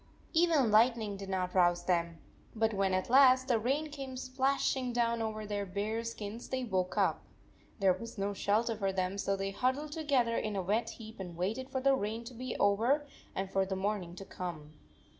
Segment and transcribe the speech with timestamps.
[0.33, 2.17] Even lightning did not rouse them,
[2.55, 6.97] but when at last the rain came splashing down over their bare skins they woke
[6.97, 7.23] up.
[7.77, 11.19] There was no shelter for them, so they hud dled together in a wet heap
[11.19, 14.73] and waited for the rain to be over and for the morning to come.